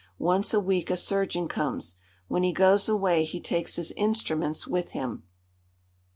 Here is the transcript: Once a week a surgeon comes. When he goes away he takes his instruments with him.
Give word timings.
Once 0.17 0.51
a 0.51 0.59
week 0.59 0.89
a 0.89 0.97
surgeon 0.97 1.47
comes. 1.47 1.97
When 2.27 2.41
he 2.41 2.53
goes 2.53 2.89
away 2.89 3.23
he 3.23 3.39
takes 3.39 3.75
his 3.75 3.91
instruments 3.91 4.65
with 4.65 4.93
him. 4.93 5.25